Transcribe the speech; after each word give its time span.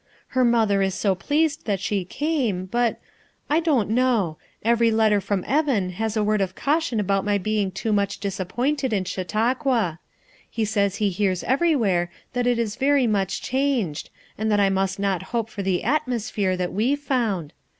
Her 0.29 0.43
mother 0.43 0.81
is 0.81 0.95
so 0.95 1.13
pleased 1.13 1.67
that 1.67 1.79
she 1.79 2.03
came; 2.05 2.67
hut— 2.73 2.99
I 3.51 3.59
don't 3.59 3.91
know— 3.91 4.37
every 4.63 4.89
letter 4.89 5.21
from 5.21 5.43
Evan 5.45 5.91
has 5.91 6.17
a 6.17 6.23
word 6.23 6.41
of 6.41 6.55
caution 6.55 6.99
about 6.99 7.23
my 7.23 7.37
being 7.37 7.69
too 7.69 7.93
much 7.93 8.19
disappointed 8.19 8.93
in 8.93 9.03
Chau 9.03 9.21
tauqua; 9.21 9.99
he 10.49 10.65
says 10.65 10.95
he 10.95 11.11
hears 11.11 11.43
everywhere 11.43 12.11
that 12.33 12.47
it 12.47 12.57
is 12.57 12.77
very 12.77 13.05
much 13.05 13.43
changed 13.43 14.09
and 14.39 14.51
that 14.51 14.59
I 14.59 14.71
must 14.71 14.97
not 14.97 15.21
hope 15.37 15.49
for 15.51 15.61
the 15.61 15.83
atmosphere 15.83 16.57
that 16.57 16.73
we 16.73 16.95
found. 16.95 17.53